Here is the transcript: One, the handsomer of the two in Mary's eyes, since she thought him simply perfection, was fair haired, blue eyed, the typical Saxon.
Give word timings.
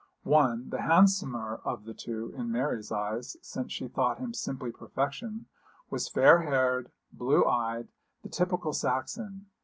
One, 0.23 0.71
the 0.71 0.81
handsomer 0.81 1.61
of 1.63 1.85
the 1.85 1.93
two 1.93 2.33
in 2.35 2.51
Mary's 2.51 2.91
eyes, 2.91 3.37
since 3.43 3.71
she 3.71 3.87
thought 3.87 4.17
him 4.17 4.33
simply 4.33 4.71
perfection, 4.71 5.45
was 5.91 6.09
fair 6.09 6.41
haired, 6.41 6.91
blue 7.13 7.45
eyed, 7.45 7.87
the 8.23 8.29
typical 8.29 8.73
Saxon. 8.73 9.45